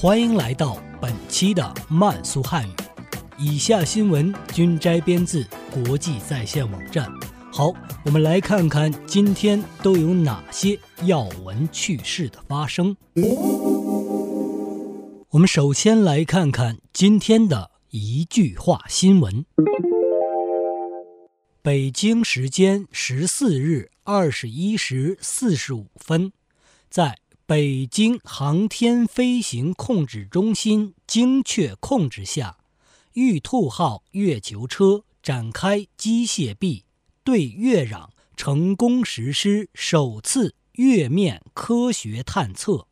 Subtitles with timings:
[0.00, 2.72] 欢迎来到本期的慢速汉语。
[3.36, 7.10] 以下新闻均摘编自国际在线网站。
[7.52, 7.72] 好，
[8.04, 12.96] 我们来看看今天都有哪些要闻趣事的发生。
[15.30, 19.44] 我们首先来看看今天的一句话新闻。
[21.60, 26.30] 北京时间十四日二十一时四十五分。
[26.88, 32.58] 在北京航天飞行控制中心精确控制下，
[33.14, 36.84] 玉兔号月球车展开机械臂
[37.24, 42.86] 对月壤成功实施首次月面科学探测。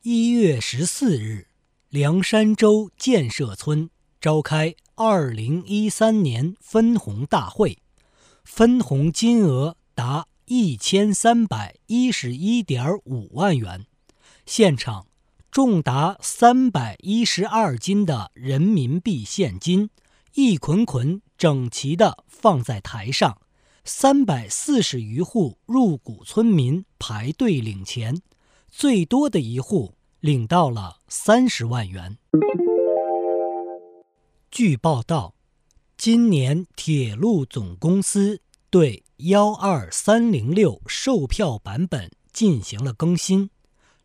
[0.00, 1.48] 一月十四日，
[1.90, 7.76] 凉山州建设村召开二零一三年分红大会，
[8.44, 10.26] 分红金额达。
[10.46, 13.86] 一千三百一十一点五万元，
[14.44, 15.06] 现场
[15.50, 19.88] 重达三百一十二斤的人民币现金
[20.34, 23.40] 一捆捆整齐地放在台上，
[23.84, 28.20] 三百四十余户入股村民排队领钱，
[28.68, 32.18] 最多的一户领到了三十万元。
[34.50, 35.34] 据报道，
[35.96, 39.03] 今年铁路总公司对。
[39.18, 43.48] 幺二三零六售票版本进行了更新，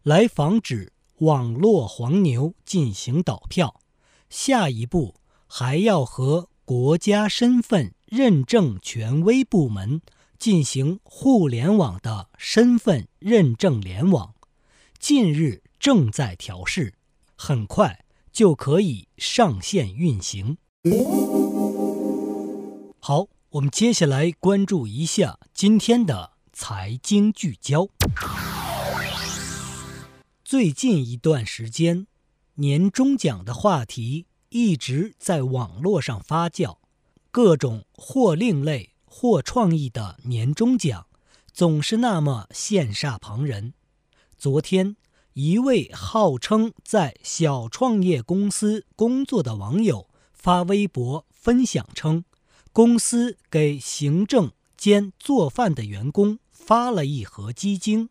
[0.04, 3.82] 来防止网络黄牛进行倒票。
[4.30, 5.16] 下一步
[5.48, 10.00] 还要和国家身份认证权威部门
[10.38, 14.36] 进行互联网的身份认证联网，
[15.00, 16.94] 近日正在调试，
[17.36, 20.59] 很快就可以上线运行。
[23.00, 23.25] 好。
[23.54, 27.90] 我们接下来关注一下今天的财经聚焦。
[30.46, 32.06] 最近一段时间，
[32.56, 36.78] 年终奖的话题一直在网络上发酵，
[37.32, 41.08] 各种或另类或创意的年终奖
[41.52, 43.74] 总是那么羡煞旁人。
[44.38, 44.96] 昨天，
[45.34, 52.24] 一位号称在小创业公司工作的网友发微博分享称。
[52.79, 58.07] 公司给行政兼做饭的员工发了一盒鸡精，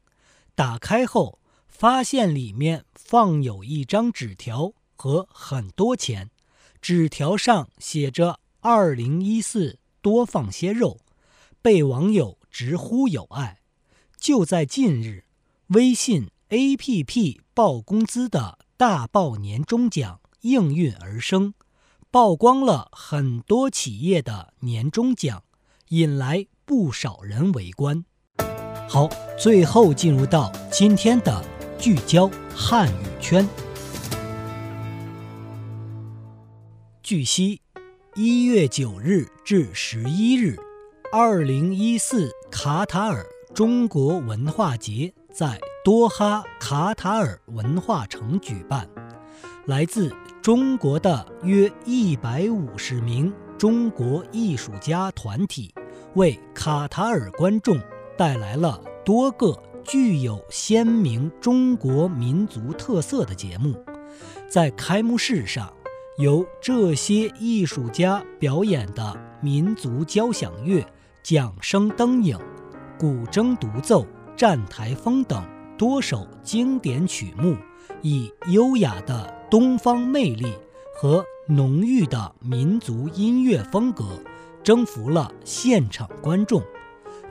[0.54, 6.28] 打开后发现里面放有一张纸条和很多钱，
[6.82, 11.00] 纸条上写着“二零一四多放些肉”，
[11.62, 13.60] 被网友直呼有爱。
[14.18, 15.24] 就在近日，
[15.68, 21.54] 微信 APP 报工资的大报年终奖应运而生。
[22.18, 25.44] 曝光了很多企业的年终奖，
[25.90, 28.04] 引来不少人围观。
[28.88, 29.08] 好，
[29.38, 31.44] 最后进入到今天的
[31.78, 33.48] 聚焦汉语圈。
[37.04, 37.60] 据悉，
[38.16, 40.56] 一月九日至十一日，
[41.12, 43.24] 二零一四卡塔尔
[43.54, 48.90] 中国文化节在多哈卡塔尔文化城举办，
[49.66, 50.12] 来自。
[50.48, 55.75] 中国的约一百五十名中国艺术家团体
[56.14, 57.78] 为卡塔尔观众
[58.16, 59.54] 带来了多个
[59.84, 63.75] 具有鲜明中国民族特色的节目。
[64.48, 65.70] 在开幕式上，
[66.16, 70.82] 由这些艺术家表演的民族交响乐、
[71.22, 72.38] 桨声灯影、
[72.98, 77.54] 古筝独奏、站台风等多首经典曲目，
[78.00, 79.37] 以优雅的。
[79.50, 80.52] 东方魅力
[80.94, 84.22] 和浓郁的民族音乐风格
[84.62, 86.62] 征服了现场观众。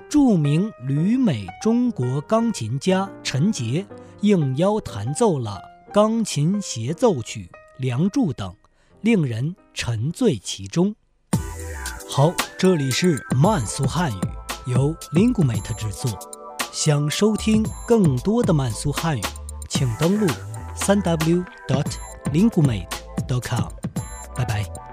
[0.10, 3.86] 著名旅美中国钢琴家陈杰
[4.22, 5.60] 应邀弹奏了
[5.94, 8.56] 钢琴协奏曲《梁祝》等，
[9.02, 10.96] 令人沉醉其中。
[12.10, 14.20] 好，这里是慢速汉语，
[14.66, 16.10] 由 Linguamate 制作。
[16.72, 19.22] 想收听更多的慢速汉语，
[19.68, 20.26] 请登录
[20.74, 22.07] 三 w dot。
[22.32, 23.70] linguemate.com，
[24.36, 24.87] 拜拜。